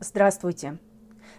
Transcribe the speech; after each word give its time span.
Здравствуйте! 0.00 0.78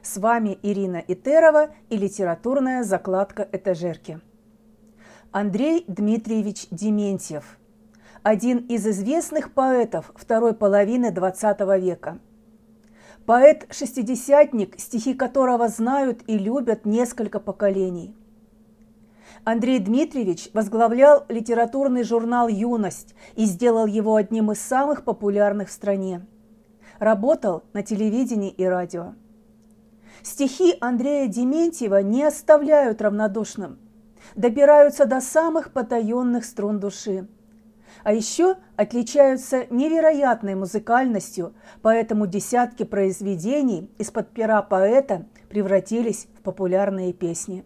С 0.02 0.18
вами 0.18 0.60
Ирина 0.64 0.98
Итерова 0.98 1.70
и 1.90 1.96
литературная 1.96 2.84
закладка 2.84 3.48
«Этажерки». 3.54 4.20
Андрей 5.32 5.86
Дмитриевич 5.88 6.68
Дементьев– 6.70 7.58
один 8.24 8.58
из 8.58 8.86
известных 8.86 9.54
поэтов 9.54 10.12
второй 10.14 10.54
половины 10.54 11.06
XX 11.06 11.80
века. 11.80 12.20
Поэт-шестидесятник, 13.26 14.78
стихи 14.78 15.14
которого 15.14 15.70
знают 15.70 16.24
и 16.28 16.38
любят 16.38 16.84
несколько 16.84 17.40
поколений. 17.40 18.14
Андрей 19.46 19.80
Дмитриевич 19.80 20.50
возглавлял 20.52 21.24
литературный 21.30 22.04
журнал 22.04 22.50
«Юность» 22.50 23.16
и 23.38 23.46
сделал 23.46 23.86
его 23.86 24.18
одним 24.18 24.52
из 24.52 24.60
самых 24.60 25.06
популярных 25.06 25.70
в 25.70 25.72
стране. 25.72 26.26
Работал 27.00 27.64
на 27.72 27.82
телевидении 27.82 28.52
и 28.52 28.66
радио. 28.66 29.14
Стихи 30.22 30.76
Андрея 30.82 31.28
Дементьева 31.30 32.04
не 32.04 32.26
оставляют 32.26 33.02
равнодушным, 33.02 33.80
добираются 34.36 35.06
до 35.06 35.22
самых 35.22 35.72
потаенных 35.72 36.44
струн 36.44 36.82
души. 36.82 37.30
А 38.04 38.12
еще 38.12 38.58
отличаются 38.76 39.66
невероятной 39.70 40.56
музыкальностью, 40.56 41.54
поэтому 41.82 42.28
десятки 42.28 42.84
произведений 42.84 43.90
из-под 43.98 44.32
пера 44.32 44.62
поэта 44.62 45.26
превратились 45.50 46.28
в 46.38 46.42
популярные 46.42 47.14
песни. 47.14 47.64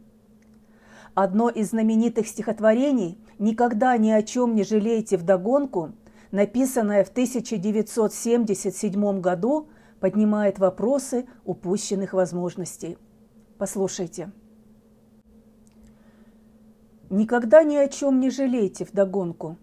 Одно 1.16 1.50
из 1.50 1.72
знаменитых 1.72 2.27
стихотворений 2.27 3.20
«Никогда 3.40 3.98
ни 3.98 4.12
о 4.12 4.22
чем 4.22 4.54
не 4.54 4.63
жалейте 4.63 5.18
вдогонку», 5.18 5.94
написанное 6.34 7.05
в 7.05 7.10
1977 7.10 9.22
году, 9.22 9.70
поднимает 10.00 10.58
вопросы 10.58 11.28
упущенных 11.46 12.14
возможностей. 12.14 12.98
Послушайте. 13.60 14.32
Никогда 17.12 17.62
ни 17.63 17.76
о 17.76 17.88
чем 17.88 18.20
не 18.20 18.32
жалейте 18.32 18.84
вдогонку. 18.84 19.60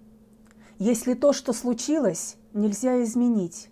Если 0.79 1.15
то, 1.15 1.33
что 1.33 1.53
случилось, 1.53 2.37
нельзя 2.55 3.03
изменить. 3.03 3.69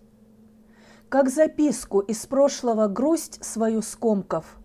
Как 1.07 1.29
записку 1.29 2.01
из 2.01 2.25
прошлого 2.25 2.87
грусть 2.87 3.41
свою 3.45 3.81
скомков, 3.81 4.59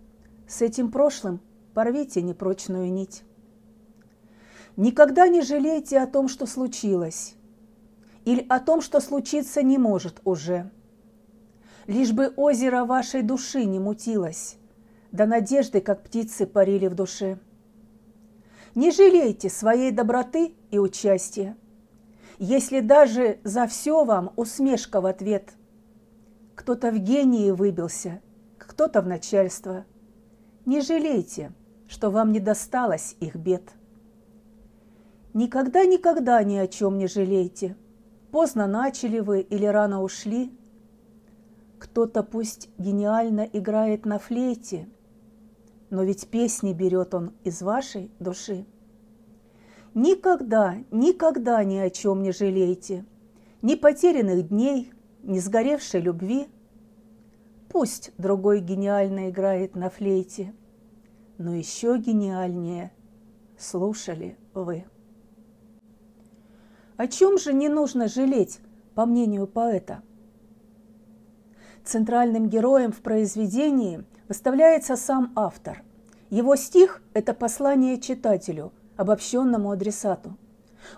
с 0.49 0.61
этим 0.61 0.91
прошлым 0.91 1.41
порвите 1.73 2.21
непрочную 2.21 2.93
нить. 2.93 3.23
Никогда 4.77 5.29
не 5.29 5.41
жалейте 5.41 6.01
о 6.01 6.09
том, 6.09 6.27
что 6.27 6.47
случилось, 6.47 7.37
или 8.25 8.45
о 8.49 8.61
том, 8.61 8.81
что 8.81 9.01
случиться 9.01 9.63
не 9.63 9.79
может 9.79 10.21
уже. 10.25 10.71
Лишь 11.87 12.13
бы 12.13 12.33
озеро 12.37 12.85
вашей 12.85 13.23
души 13.23 13.65
не 13.65 13.79
мутилось, 13.79 14.57
да 15.13 15.27
надежды, 15.27 15.81
как 15.81 16.03
птицы, 16.03 16.47
парили 16.47 16.87
в 16.87 16.95
душе. 16.95 17.39
Не 18.75 18.91
жалейте 18.91 19.51
своей 19.51 19.91
доброты 19.91 20.55
и 20.71 20.79
участия, 20.79 21.57
если 22.39 22.81
даже 22.81 23.39
за 23.45 23.67
все 23.67 24.05
вам 24.05 24.33
усмешка 24.37 25.01
в 25.01 25.07
ответ. 25.07 25.53
Кто-то 26.55 26.91
в 26.91 26.99
гении 26.99 27.51
выбился, 27.51 28.21
кто-то 28.59 29.03
в 29.03 29.07
начальство. 29.07 29.85
Не 30.65 30.81
жалейте– 30.81 31.53
что 31.89 32.11
вам 32.11 32.33
не 32.33 32.41
досталось 32.41 33.17
их 33.21 33.37
бед. 33.37 33.73
Никогда-никогда 35.33 36.43
ни 36.43 36.57
о 36.57 36.67
чем 36.67 36.99
не 36.99 37.07
жалейте. 37.07 37.77
Поздно 38.35 38.67
начали 38.67 39.21
вы 39.21 39.43
или 39.43 39.65
рано 39.65 40.03
ушли. 40.03 40.51
Кто-то 41.79 42.25
пусть 42.25 42.69
гениально 42.79 43.43
играет 43.43 44.05
на 44.07 44.19
флейте, 44.19 44.89
но 45.89 46.03
ведь 46.03 46.27
песни 46.27 46.73
берет 46.73 47.15
он 47.15 47.33
из 47.45 47.63
вашей 47.63 48.11
души. 48.19 48.67
Никогда, 49.95 50.75
никогда 50.91 51.63
ни 51.63 51.77
о 51.77 51.91
чем 51.91 52.25
не 52.25 52.33
жалейте, 52.33 53.05
ни 53.63 53.77
потерянных 53.77 54.49
дней, 54.49 54.93
ни 55.23 55.39
сгоревшей 55.39 56.01
любви. 56.01 56.49
Пусть 57.69 58.11
другой 58.19 58.59
гениально 58.59 59.31
играет 59.31 59.77
на 59.77 59.91
флейте– 59.91 60.53
но 61.39 61.55
еще 61.55 61.99
гениальнее 61.99 62.93
слушали 63.57 64.37
вы. 64.55 64.87
О 66.97 67.09
чем 67.09 67.39
же 67.39 67.53
не 67.53 67.69
нужно 67.69 68.07
жалеть, 68.07 68.61
по 68.95 69.05
мнению 69.05 69.49
поэта? 69.49 70.03
Центральным 71.85 72.49
героем 72.49 72.93
в 72.93 73.01
произведении 73.01 74.05
выставляется 74.29 74.95
сам 74.95 75.33
автор. 75.35 75.83
Его 76.31 76.55
стих– 76.55 77.03
это 77.13 77.35
послание 77.35 78.01
читателю, 78.01 78.73
обобщенному 78.97 79.73
адресату. 79.73 80.37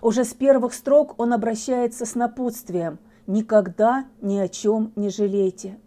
Уже 0.03 0.23
с 0.23 0.35
первых 0.35 0.75
строк 0.75 1.19
он 1.19 1.33
обращается 1.33 2.05
с 2.05 2.13
напутствием 2.13 2.99
«Никогда 3.25 4.05
ни 4.21 4.37
о 4.37 4.47
чем 4.47 4.93
не 4.95 5.09
жалейте». 5.09 5.79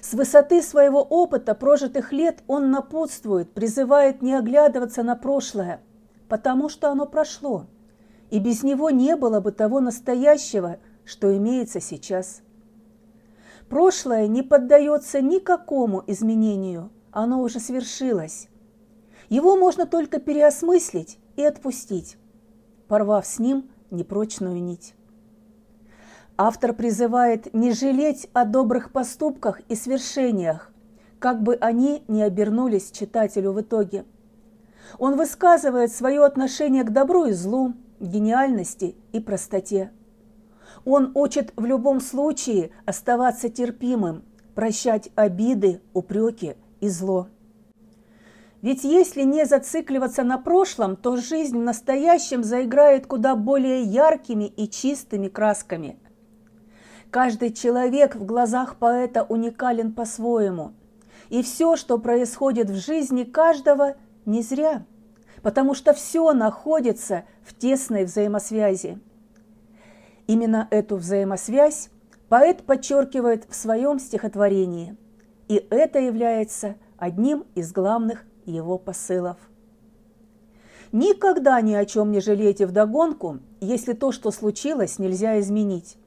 С 0.00 0.14
высоты 0.14 0.62
своего 0.62 1.02
опыта 1.02 1.54
прожитых 1.54 2.12
лет 2.12 2.42
он 2.46 2.70
напутствует, 2.70 3.52
призывает 3.52 4.22
не 4.22 4.34
оглядываться 4.34 5.02
на 5.02 5.16
прошлое, 5.16 5.80
потому 6.28 6.70
что 6.70 6.90
оно 6.90 7.06
прошло, 7.06 7.66
и 8.34 8.40
без 8.40 8.64
него 8.64 8.90
не 8.90 9.14
было 9.14 9.38
бы 9.38 9.52
того 9.52 9.78
настоящего, 9.78 10.78
что 11.04 11.36
имеется 11.36 11.80
сейчас. 11.80 12.42
Прошлое 13.68 14.26
не 14.26 14.42
поддается 14.42 15.20
никакому 15.20 16.02
изменению, 16.08 16.90
оно 17.12 17.40
уже 17.42 17.60
свершилось. 17.60 18.48
Его 19.28 19.56
можно 19.56 19.86
только 19.86 20.18
переосмыслить 20.18 21.20
и 21.36 21.44
отпустить, 21.44 22.16
порвав 22.88 23.24
с 23.24 23.38
ним 23.38 23.70
непрочную 23.92 24.60
нить. 24.60 24.96
Автор 26.36 26.72
призывает 26.72 27.54
не 27.54 27.70
жалеть 27.70 28.28
о 28.32 28.44
добрых 28.44 28.90
поступках 28.90 29.60
и 29.68 29.76
свершениях, 29.76 30.72
как 31.20 31.40
бы 31.40 31.54
они 31.54 32.02
ни 32.08 32.20
обернулись 32.20 32.90
читателю 32.90 33.52
в 33.52 33.60
итоге. 33.60 34.04
Он 34.98 35.16
высказывает 35.16 35.92
свое 35.92 36.24
отношение 36.24 36.82
к 36.82 36.90
добру 36.90 37.26
и 37.26 37.32
злу, 37.32 37.74
гениальности 38.00 38.96
и 39.12 39.20
простоте. 39.20 39.90
Он 40.84 41.12
учит 41.14 41.52
в 41.56 41.64
любом 41.64 42.00
случае 42.00 42.70
оставаться 42.84 43.48
терпимым, 43.48 44.24
прощать 44.54 45.10
обиды, 45.14 45.80
упреки 45.92 46.54
и 46.80 46.88
зло. 46.88 47.28
Ведь 48.62 48.84
если 48.84 49.22
не 49.22 49.44
зацикливаться 49.44 50.22
на 50.22 50.38
прошлом, 50.38 50.96
то 50.96 51.16
жизнь 51.16 51.58
в 51.58 51.62
настоящем 51.62 52.42
заиграет 52.42 53.06
куда 53.06 53.36
более 53.36 53.82
яркими 53.82 54.44
и 54.44 54.68
чистыми 54.68 55.28
красками– 55.28 55.98
Каждый 57.14 57.52
человек 57.52 58.16
в 58.16 58.26
глазах 58.26 58.74
поэта 58.74 59.22
уникален 59.22 59.92
по-своему. 59.92 60.72
И 61.28 61.44
все, 61.44 61.76
что 61.76 61.98
происходит 61.98 62.68
в 62.68 62.74
жизни 62.74 63.22
каждого, 63.22 63.94
не 64.26 64.42
зря, 64.42 64.84
потому 65.44 65.74
что 65.74 65.92
все 65.92 66.32
находится 66.32 67.24
в 67.44 67.54
тесной 67.54 68.04
взаимосвязи. 68.06 68.98
Именно 70.26 70.66
эту 70.70 70.96
взаимосвязь 70.96 71.90
поэт 72.30 72.64
подчеркивает 72.64 73.44
в 73.50 73.54
своем 73.54 73.98
стихотворении, 73.98 74.96
и 75.48 75.56
это 75.68 75.98
является 75.98 76.76
одним 76.96 77.44
из 77.54 77.72
главных 77.72 78.24
его 78.46 78.78
посылов. 78.78 79.36
Никогда 80.92 81.60
ни 81.60 81.74
о 81.74 81.84
чем 81.84 82.10
не 82.10 82.20
жалейте 82.20 82.64
вдогонку, 82.66 83.40
если 83.60 83.92
то, 83.92 84.12
что 84.12 84.30
случилось, 84.30 84.98
нельзя 84.98 85.38
изменить. 85.40 85.98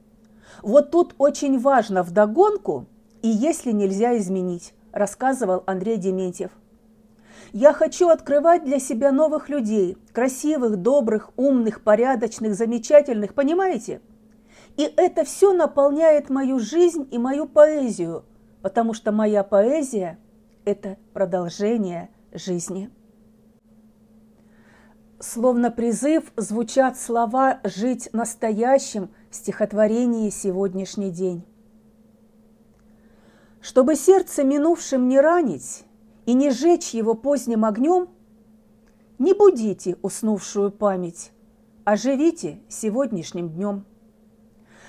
Вот 0.62 0.90
тут 0.90 1.14
очень 1.16 1.60
важно 1.60 2.02
вдогонку 2.02 2.86
и 3.22 3.28
если 3.28 3.70
нельзя 3.70 4.18
изменить, 4.18 4.74
рассказывал 4.90 5.62
Андрей 5.66 5.96
Дементьев. 5.96 6.50
Я 7.52 7.72
хочу 7.72 8.08
открывать 8.08 8.64
для 8.64 8.78
себя 8.78 9.10
новых 9.10 9.48
людей, 9.48 9.96
красивых, 10.12 10.76
добрых, 10.76 11.30
умных, 11.36 11.82
порядочных, 11.82 12.54
замечательных, 12.54 13.34
понимаете? 13.34 14.02
И 14.76 14.82
это 14.96 15.24
все 15.24 15.52
наполняет 15.52 16.28
мою 16.28 16.58
жизнь 16.58 17.08
и 17.10 17.18
мою 17.18 17.46
поэзию, 17.46 18.24
потому 18.60 18.92
что 18.92 19.12
моя 19.12 19.42
поэзия– 19.42 20.18
это 20.64 20.98
продолжение 21.14 22.10
жизни. 22.32 22.90
Словно 25.20 25.70
призыв 25.70 26.30
звучат 26.36 26.98
слова 26.98 27.60
«жить 27.64 28.10
настоящим» 28.12 29.10
в 29.30 29.36
стихотворении 29.36 30.30
«Сегодняшний 30.30 31.10
день». 31.10 31.44
Чтобы 33.60 33.96
сердце 33.96 34.44
минувшим 34.44 35.08
не 35.08 35.18
ранить 35.18 35.84
и 36.28 36.34
не 36.34 36.50
жечь 36.50 36.90
его 36.90 37.14
поздним 37.14 37.64
огнем, 37.64 38.10
не 39.18 39.32
будите 39.32 39.96
уснувшую 40.02 40.70
память, 40.70 41.32
а 41.84 41.96
живите 41.96 42.60
сегодняшним 42.68 43.48
днем. 43.48 43.86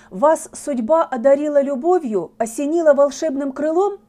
Вас 0.10 0.50
судьба 0.52 1.06
одарила 1.06 1.62
любовью, 1.62 2.34
осенила 2.38 2.94
волшебным 2.94 3.54
крылом? 3.54 4.00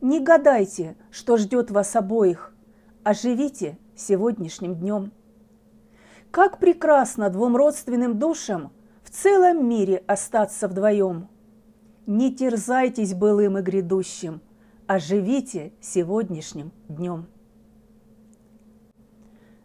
Не 0.00 0.20
гадайте, 0.20 0.96
что 1.10 1.36
ждет 1.36 1.72
вас 1.72 1.96
обоих, 1.96 2.54
а 3.02 3.12
живите 3.12 3.76
сегодняшним 3.96 4.76
днем. 4.76 5.10
Как 6.30 6.60
прекрасно 6.60 7.28
двум 7.28 7.56
родственным 7.56 8.20
душам 8.20 8.70
в 9.02 9.10
целом 9.10 9.68
мире 9.68 10.04
остаться 10.06 10.68
вдвоем. 10.68 11.26
Не 12.06 12.32
терзайтесь 12.32 13.14
былым 13.14 13.58
и 13.58 13.62
грядущим, 13.62 14.40
а 14.86 14.98
живите 14.98 15.72
сегодняшним 15.80 16.72
днем. 16.88 17.26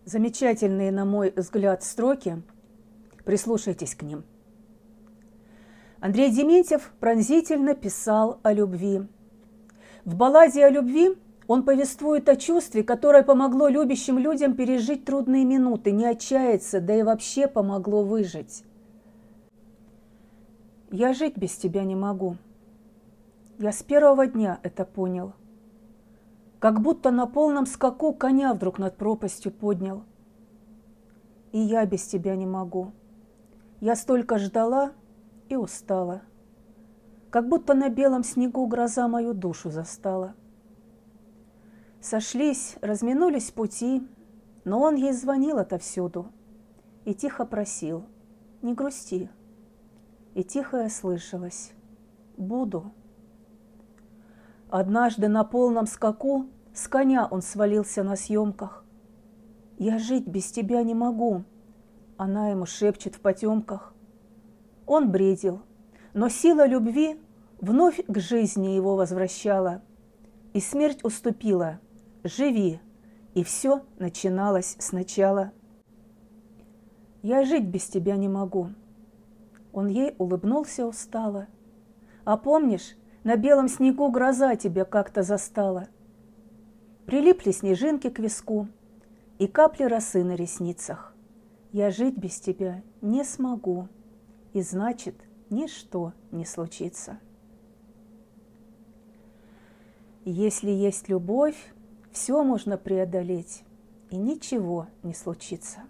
Замечательные, 0.05 0.91
на 0.91 1.05
мой 1.05 1.31
взгляд, 1.35 1.83
строки. 1.83 2.41
Прислушайтесь 3.23 3.95
к 3.95 4.01
ним. 4.01 4.23
Андрей 5.99 6.31
Дементьев 6.31 6.91
пронзительно 6.99 7.75
писал 7.75 8.39
о 8.41 8.51
любви. 8.51 9.07
В 10.03 10.15
балладе 10.15 10.65
о 10.65 10.69
любви 10.69 11.15
он 11.47 11.63
повествует 11.63 12.27
о 12.27 12.35
чувстве, 12.35 12.83
которое 12.83 13.21
помогло 13.21 13.67
любящим 13.67 14.17
людям 14.17 14.55
пережить 14.55 15.05
трудные 15.05 15.45
минуты, 15.45 15.91
не 15.91 16.05
отчаяться, 16.05 16.81
да 16.81 16.95
и 16.95 17.03
вообще 17.03 17.47
помогло 17.47 18.03
выжить. 18.03 18.63
«Я 20.89 21.13
жить 21.13 21.37
без 21.37 21.55
тебя 21.55 21.83
не 21.83 21.95
могу. 21.95 22.37
Я 23.61 23.71
с 23.71 23.83
первого 23.83 24.25
дня 24.25 24.59
это 24.63 24.85
понял. 24.85 25.33
Как 26.57 26.81
будто 26.81 27.11
на 27.11 27.27
полном 27.27 27.67
скаку 27.67 28.11
коня 28.11 28.55
вдруг 28.55 28.79
над 28.79 28.97
пропастью 28.97 29.51
поднял. 29.51 30.03
И 31.51 31.59
я 31.59 31.85
без 31.85 32.07
тебя 32.07 32.35
не 32.35 32.47
могу. 32.47 32.91
Я 33.79 33.95
столько 33.95 34.39
ждала, 34.39 34.93
и 35.47 35.55
устала. 35.55 36.23
Как 37.29 37.47
будто 37.47 37.75
на 37.75 37.89
белом 37.89 38.23
снегу 38.23 38.65
гроза 38.65 39.07
мою 39.07 39.35
душу 39.35 39.69
застала. 39.69 40.33
Сошлись, 41.99 42.77
разминулись 42.81 43.51
пути, 43.51 44.01
но 44.63 44.81
он 44.81 44.95
ей 44.95 45.13
звонил 45.13 45.59
отовсюду 45.59 46.31
и 47.05 47.13
тихо 47.13 47.45
просил 47.45 48.05
«Не 48.63 48.73
грусти». 48.73 49.29
И 50.33 50.43
тихо 50.43 50.77
я 50.77 50.89
слышалась 50.89 51.73
«Буду». 52.37 52.91
Однажды 54.71 55.27
на 55.27 55.43
полном 55.43 55.85
скаку 55.85 56.47
с 56.73 56.87
коня 56.87 57.27
он 57.29 57.43
свалился 57.43 58.01
на 58.01 58.15
съемках. 58.15 58.83
«Я 59.77 59.99
жить 59.99 60.27
без 60.27 60.51
тебя 60.51 60.81
не 60.81 60.95
могу», 60.95 61.43
она 62.21 62.49
ему 62.49 62.67
шепчет 62.67 63.15
в 63.15 63.19
потемках. 63.19 63.95
Он 64.85 65.09
бредил, 65.09 65.63
но 66.13 66.29
сила 66.29 66.67
любви 66.67 67.19
вновь 67.59 67.99
к 68.05 68.19
жизни 68.19 68.67
его 68.75 68.95
возвращала. 68.95 69.81
И 70.53 70.59
смерть 70.59 71.03
уступила. 71.03 71.79
Живи. 72.23 72.79
И 73.33 73.43
все 73.43 73.81
начиналось 73.97 74.75
сначала. 74.77 75.51
Я 77.23 77.43
жить 77.43 77.65
без 77.65 77.87
тебя 77.87 78.15
не 78.17 78.29
могу. 78.29 78.69
Он 79.73 79.87
ей 79.87 80.13
улыбнулся 80.19 80.85
устало. 80.85 81.47
А 82.23 82.37
помнишь, 82.37 82.97
на 83.23 83.35
белом 83.35 83.67
снегу 83.67 84.09
гроза 84.09 84.55
тебя 84.55 84.85
как-то 84.85 85.23
застала. 85.23 85.87
Прилипли 87.05 87.51
снежинки 87.51 88.09
к 88.09 88.19
виску 88.19 88.67
и 89.39 89.47
капли 89.47 89.83
росы 89.83 90.23
на 90.23 90.35
ресницах. 90.35 91.15
Я 91.71 91.91
жить 91.91 92.17
без 92.17 92.39
тебя 92.39 92.81
не 93.01 93.23
смогу 93.23 93.87
и 94.53 94.61
значит, 94.61 95.15
ничто 95.49 96.13
не 96.31 96.45
случится. 96.45 97.19
Если 100.23 100.69
есть 100.69 101.09
любовь, 101.09 101.73
все 102.11 102.43
можно 102.43 102.77
преодолеть, 102.77 103.63
и 104.09 104.17
ничего 104.17 104.87
не 105.01 105.13
случится. 105.13 105.81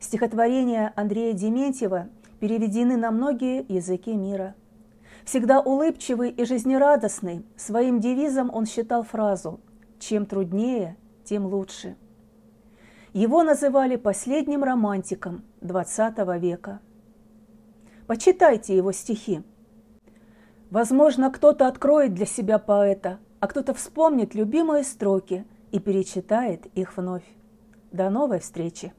Стихотворения 0.00 0.92
Андрея 0.96 1.32
Дементьева 1.32 2.08
переведены 2.40 2.96
на 2.96 3.10
многие 3.10 3.64
языки 3.72 4.14
мира. 4.14 4.54
Всегда 5.28 5.60
улыбчивый 5.60 6.30
и 6.30 6.46
жизнерадостный, 6.46 7.44
своим 7.54 8.00
девизом 8.00 8.50
он 8.50 8.64
считал 8.64 9.02
фразу 9.02 9.60
«Чем 9.98 10.24
труднее, 10.24 10.96
тем 11.22 11.44
лучше». 11.44 11.98
Его 13.12 13.42
называли 13.42 13.96
последним 13.96 14.64
романтиком 14.64 15.44
XX 15.60 16.38
века. 16.38 16.80
Почитайте 18.06 18.74
его 18.74 18.90
стихи. 18.92 19.42
Возможно, 20.70 21.30
кто-то 21.30 21.66
откроет 21.66 22.14
для 22.14 22.24
себя 22.24 22.58
поэта, 22.58 23.18
а 23.38 23.48
кто-то 23.48 23.74
вспомнит 23.74 24.34
любимые 24.34 24.82
строки 24.82 25.44
и 25.72 25.78
перечитает 25.78 26.64
их 26.74 26.96
вновь. 26.96 27.24
До 27.92 28.08
новой 28.08 28.38
встречи! 28.38 28.94